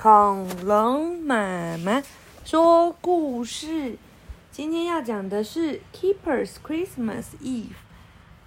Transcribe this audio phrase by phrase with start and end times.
[0.00, 2.00] 恐龙妈妈
[2.44, 3.98] 说故事。
[4.52, 7.74] 今天要讲的是 Keeper's Christmas Eve。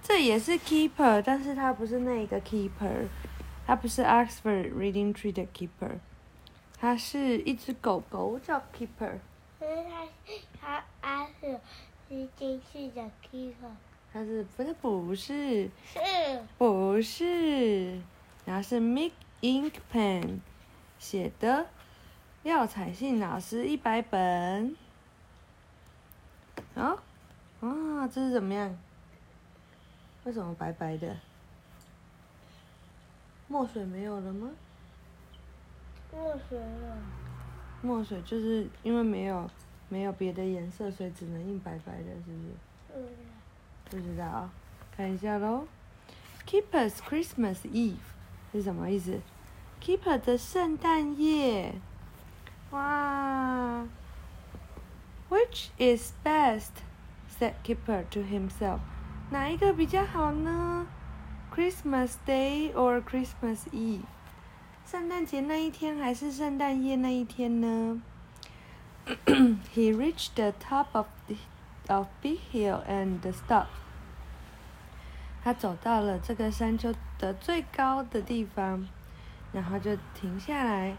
[0.01, 3.09] 这也是 Keeper，但是它不是那个 Keeper，
[3.67, 5.97] 它不是 Oxford Reading Tree 的 Keeper，
[6.79, 9.19] 它是一只狗狗叫 Keeper。
[9.59, 10.07] 可是他
[10.61, 11.59] 他他是
[12.07, 13.73] 是金氏的 keeper，
[14.13, 15.99] 它是不是不是是
[16.57, 17.99] 不是？
[18.45, 19.11] 然后是 Mick
[19.41, 20.39] Ink Pen
[21.01, 21.65] 写的，
[22.43, 24.75] 廖彩信老师一百本。
[26.75, 26.95] 啊
[27.59, 28.77] 啊，这是怎么样？
[30.25, 31.17] 为什么白白的？
[33.47, 34.51] 墨水没有了吗？
[36.13, 36.97] 墨水了。
[37.81, 39.49] 墨水就是因为没有
[39.89, 42.95] 没有别的颜色，所以只能印白白的，是不是？
[42.95, 43.07] 嗯，
[43.89, 44.53] 不知道啊，
[44.95, 45.65] 看一下喽。
[46.45, 47.95] Keeper's Christmas Eve
[48.51, 49.19] 是什么意思
[49.80, 51.74] ？Keeper 的圣诞夜。
[52.70, 53.86] 哇！
[55.28, 56.70] Which is best?
[57.28, 58.80] said Keeper to himself.
[59.30, 60.86] 哪一个比较好呢？
[61.54, 64.02] Christmas Day or Christmas Eve？
[64.84, 68.00] 圣诞节那一天还是圣诞夜那一天呢？
[69.74, 71.36] He reached the top of the
[71.88, 73.66] of Big Hill and stopped.
[75.42, 78.88] 他走到了这个山丘的最高的地方，
[79.52, 80.96] 然后就停下来。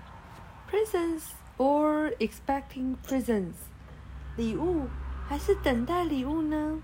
[0.70, 3.56] Presents or expecting presents？
[4.36, 4.88] 礼物
[5.28, 6.82] 还是等待礼物呢？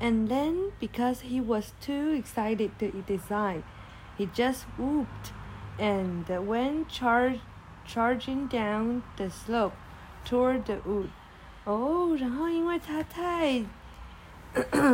[0.00, 3.62] And then, because he was too excited to decide,
[4.18, 5.32] he just whooped
[5.78, 7.40] and went charge,
[7.86, 9.74] charging down the slope
[10.24, 11.08] toward the wood.
[11.64, 13.64] 哦，然后因为他太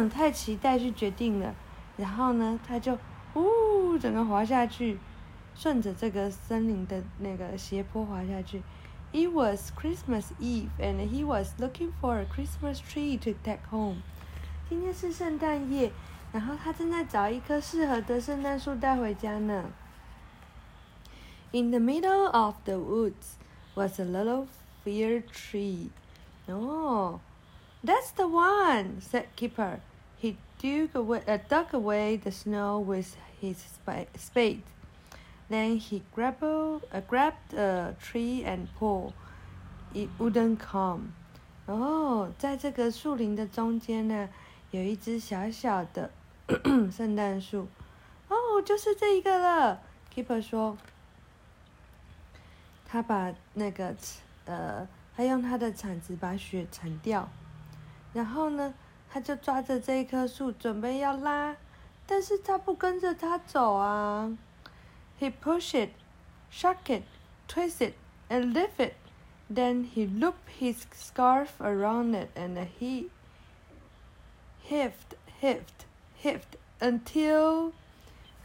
[0.08, 1.54] 太期待去决定了，
[1.96, 2.96] 然后呢，他就
[3.34, 4.98] 呜整个滑下去，
[5.56, 8.62] 顺着这个森林的那个斜坡滑下去。
[9.12, 14.02] It was Christmas Eve, and he was looking for a Christmas tree to take home.
[14.68, 15.92] 今天是圣诞夜，
[16.32, 19.70] 然后他正在找一棵适合的圣诞树带回家呢。
[21.52, 23.36] In the middle of the woods
[23.74, 24.46] was a little
[24.82, 25.90] fir tree.
[26.48, 27.20] Oh,
[27.84, 29.80] that's the one," said Keeper.
[30.18, 34.62] He dug away, uh, dug away the snow with his spa- spade.
[35.49, 39.13] Then he grabbed, uh, grabbed a tree and pulled.
[39.93, 41.13] It wouldn't come.
[41.65, 44.29] 哦，在这个树林的中间呢，
[44.71, 46.11] 有一只小小的
[46.91, 47.67] 圣诞树。
[48.27, 49.81] 哦，就是这一个了。
[50.13, 50.77] Keeper 说，
[52.85, 53.95] 他把那个
[54.45, 57.29] 呃，他用他的铲子把雪铲掉，
[58.13, 58.73] 然后呢，
[59.09, 61.55] 他就抓着这一棵树准备要拉，
[62.05, 64.37] 但是他不跟着他走啊。
[65.19, 65.93] He push it,
[66.49, 67.03] shook it,
[67.47, 67.93] twisted
[68.29, 68.93] and lifted.
[69.49, 73.09] Then he loop his scarf around it and he
[74.69, 75.85] heft, heft,
[76.21, 77.71] heft until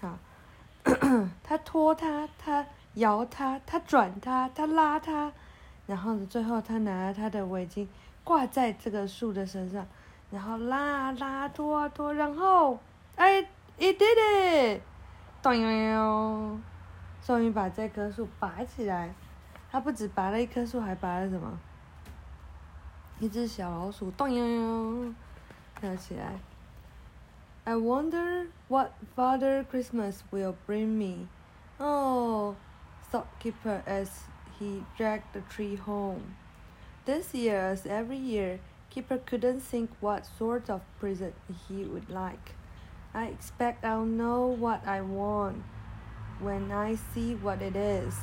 [0.00, 0.18] 好，
[1.42, 5.32] 他拖他，他摇他，他转他，他拉他，
[5.86, 7.86] 然后呢，最后他拿他的围巾
[8.24, 9.86] 挂在这个树的身上，
[10.30, 12.78] 然后拉拉拖拖，然后
[13.16, 13.42] 哎
[13.78, 14.80] ，it did it，
[15.41, 16.59] 咚悠悠，
[17.25, 19.13] 终于把这棵树拔起来。
[19.71, 21.59] 他不止拔了一棵树，还拔了什么？
[23.19, 25.13] 一只小老鼠，咚悠悠，
[25.79, 26.39] 跳起来。
[27.65, 31.27] I wonder what Father Christmas will bring me.
[31.79, 32.55] Oh,
[33.11, 34.09] thought Keeper as
[34.57, 36.35] he dragged the tree home.
[37.05, 38.59] This year, as every year,
[38.89, 41.33] Keeper couldn't think what sort of present
[41.67, 42.55] he would like.
[43.14, 45.56] I expect I'll know what I want
[46.40, 48.14] when I see what it is,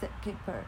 [0.00, 0.62] said Keeper.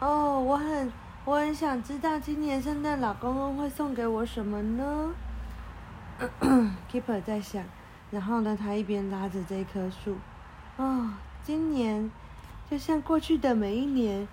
[0.00, 0.90] 哦，我很
[1.26, 5.14] 我很想知道今年圣诞老公公会送给我什么呢？
[6.90, 7.62] Keeper 在想，
[8.10, 10.16] 然后呢，他一边拉着这棵树。
[10.78, 11.10] 哦，
[11.42, 12.10] 今年
[12.70, 14.26] 就像过去的每一年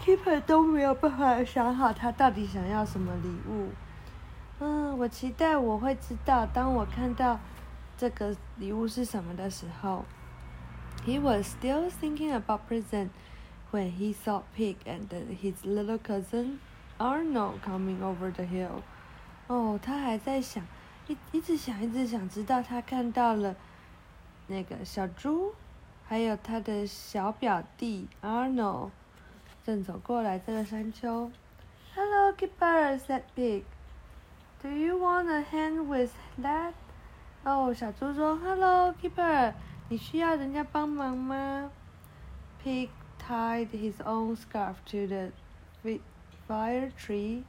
[0.00, 3.70] ，Keeper 都没有办法想好他到底想要什么礼物。
[4.60, 7.40] 嗯，我期待我会知道，当我看到
[8.01, 10.05] 这个礼物是什么的时候。
[11.05, 13.09] He was still thinking about present
[13.71, 15.07] when he saw Pig and
[15.41, 16.59] his little cousin
[16.97, 18.81] Arnold coming over the hill.
[19.47, 20.65] 哦，他还在想，
[21.07, 23.55] 一一直想，一直想，直到他看到了
[24.47, 25.53] 那个小猪，
[26.05, 28.89] 还有他的小表弟 Arnold
[29.63, 31.31] 正走过来这个山丘。
[31.95, 33.63] Hello, Keeper," said Pig.
[34.61, 36.11] "Do you want a hand with
[36.41, 36.73] that?"
[37.43, 39.53] 哦，小猪说：“Hello, Keeper，
[39.89, 41.71] 你需要人家帮忙吗？”
[42.63, 42.89] Pig
[43.19, 45.31] tied his own scarf to the
[45.81, 46.01] fi-
[46.47, 47.43] fire tree,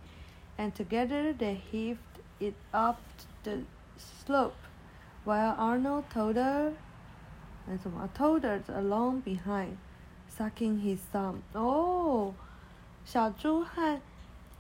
[0.57, 1.99] and together they heaved
[2.39, 2.99] it up
[3.43, 3.63] the
[3.97, 4.53] slope,
[5.25, 6.75] while Arnold toddled,
[7.67, 9.77] 那什么 toddled along behind,
[10.31, 11.39] sucking his thumb.
[11.53, 12.35] 哦，
[13.05, 14.01] 小猪和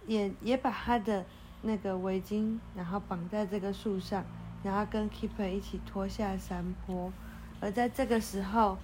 [0.06, 1.24] 也也把他的
[1.62, 4.24] 那个围巾，然后绑在这个树上，
[4.63, 7.11] 然后跟 Keeper 一起拖下山坡。
[7.59, 8.77] 而在这个时候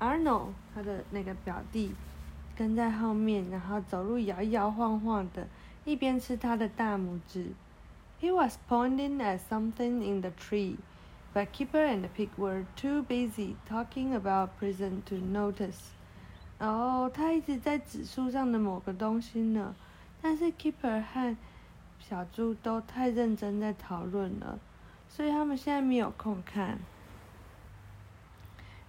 [0.00, 1.94] ，Arnold 他的那个表弟
[2.56, 5.46] 跟在后面，然后走路摇摇晃晃的，
[5.84, 7.52] 一边吃他的大拇指。
[8.20, 10.76] He was pointing at something in the tree,
[11.34, 15.92] but Keeper and the pig were too busy talking about prison to notice.
[16.58, 19.74] 哦，他一直在指树上的某个东西呢，
[20.22, 21.36] 但是 Keeper 和
[21.98, 24.58] 小猪都太认真在讨论了，
[25.13, 26.79] 所以他们现在没有空看。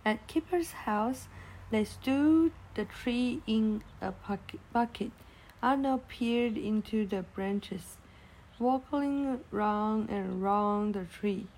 [0.05, 1.25] At Keeper's house,
[1.71, 4.61] they stood the tree in a bucket.
[4.73, 5.11] bucket.
[5.63, 7.99] Arnold peered into the branches,
[8.59, 11.49] walking round and round the tree,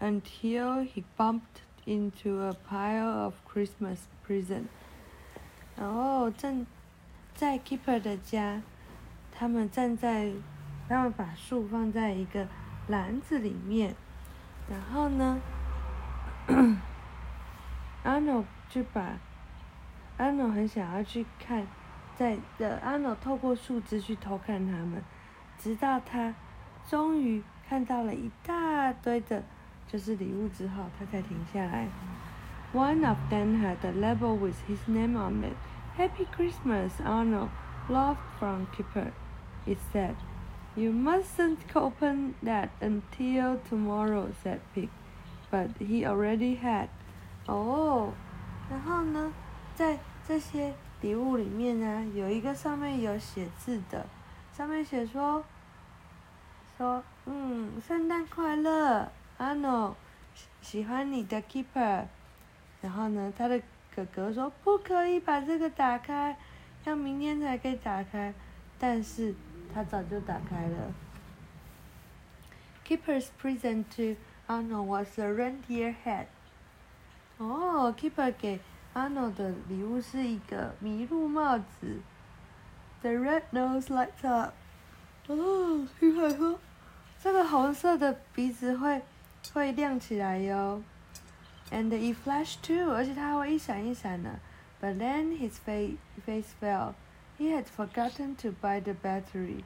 [0.00, 4.70] until he bumped into a pile of Christmas presents.
[5.76, 6.66] 然后正
[7.36, 8.62] 在 Keeper 的家，
[9.30, 10.32] 他们站在，
[10.88, 12.48] 他们把树放在一个
[12.88, 13.94] 篮子里面，
[14.69, 15.41] 然后呢
[18.03, 19.17] ，Arnold 就把
[20.17, 21.65] Arnold 很想要去看，
[22.15, 25.03] 在的 Arnold 透过树枝去偷看他们，
[25.57, 26.35] 直到他
[26.87, 29.43] 终于看到了一大堆的，
[29.87, 31.87] 就是礼物之后，他才停下来。
[32.71, 35.55] One of them had a label with his name on it.
[35.97, 37.49] Happy Christmas, Arnold.
[37.89, 39.11] Love from Keeper.
[39.65, 40.15] It said.
[40.75, 44.89] You mustn't open that until tomorrow, said Pig.
[45.51, 46.89] But he already had.
[47.47, 48.11] 哦，
[48.69, 49.33] 然后呢，
[49.75, 54.05] 在这些礼物里面呢，有一个上面有写字的，
[54.55, 55.43] 上面写说，
[56.77, 59.95] 说，嗯，圣诞快乐，Anno，
[60.35, 62.05] 喜喜欢你的 Keeper。
[62.81, 63.59] 然后呢，他的
[63.95, 66.37] 哥哥说不可以把这个打开，
[66.85, 68.33] 要明天才可以打开。
[68.77, 69.33] 但是
[69.72, 70.92] 他早就打开了。
[72.86, 76.26] Keeper's present to Arnold was a reindeer hat.
[77.38, 78.60] 哦，Keeper 给
[78.94, 82.00] Arnold 的礼物是一个麋鹿帽子。
[83.02, 84.52] The red nose lights up.
[85.26, 86.58] 哦，Keeper 说，
[87.22, 89.02] 这个红色的鼻子会
[89.52, 90.82] 会亮起来哟。
[91.70, 94.38] And it flashed too，而且它还会一闪一闪的。
[94.80, 95.96] But then his face
[96.26, 96.92] face fell.
[97.38, 99.64] He had forgotten to buy the battery.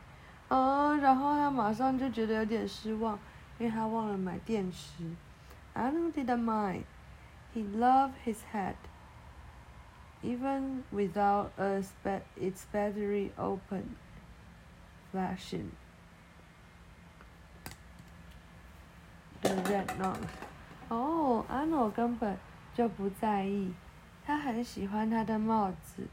[0.48, 3.18] 哦，然后他马上就觉得有点失望，
[3.58, 5.04] 因为他忘了买电池。
[5.74, 6.84] Arnold didn't mind.
[7.54, 8.76] He loved his hat,
[10.22, 13.96] even without a spa- its battery open,
[15.12, 15.70] flashing.
[19.42, 20.16] The red nose.
[20.88, 22.38] 哦，阿诺根本
[22.74, 23.72] 就不在意，
[24.24, 26.08] 他很喜欢他的帽子。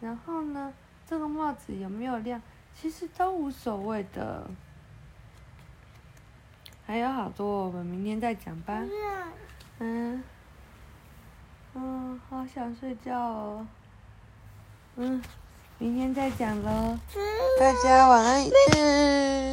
[0.00, 0.72] 然后呢，
[1.09, 2.39] 这个帽子有没有亮，
[2.79, 4.47] 其实都无所谓的。
[6.85, 8.83] 还有好多，我们明天再讲吧。
[9.79, 10.23] 嗯，
[11.73, 13.67] 嗯，好想睡觉哦。
[14.97, 15.19] 嗯，
[15.79, 16.99] 明天再讲喽。
[17.59, 18.45] 大家晚安。
[18.77, 19.49] 嗯。